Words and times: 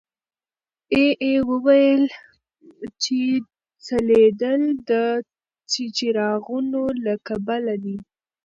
اې 0.93 1.05
ای 1.23 1.33
وویل 1.49 2.03
چې 3.03 3.17
ځلېدل 3.85 4.61
د 4.89 4.91
څراغونو 5.71 6.81
له 7.05 7.13
کبله 7.27 7.73
دي. 7.83 7.95